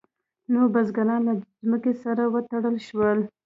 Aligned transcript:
نوي 0.51 0.67
بزګران 0.73 1.21
له 1.27 1.33
ځمکې 1.65 1.93
سره 2.03 2.23
وتړل 2.33 2.75
شول. 2.87 3.19